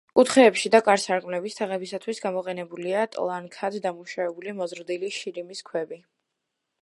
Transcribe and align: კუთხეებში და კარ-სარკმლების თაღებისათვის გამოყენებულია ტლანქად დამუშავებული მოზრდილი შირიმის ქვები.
კუთხეებში 0.17 0.69
და 0.75 0.79
კარ-სარკმლების 0.85 1.57
თაღებისათვის 1.59 2.21
გამოყენებულია 2.23 3.03
ტლანქად 3.17 3.77
დამუშავებული 3.85 4.57
მოზრდილი 4.61 5.11
შირიმის 5.19 5.61
ქვები. 5.71 6.01